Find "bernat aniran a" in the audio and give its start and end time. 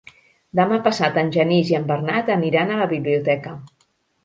1.93-2.81